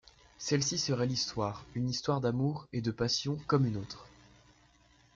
Celle-ci 0.39 0.79
serait 0.79 1.05
l'histoire, 1.05 1.63
une 1.75 1.87
histoire 1.87 2.21
d'amour 2.21 2.65
et 2.73 2.81
de 2.81 2.89
passion 2.89 3.37
comme 3.45 3.67
une 3.67 3.77
autre. 3.77 4.07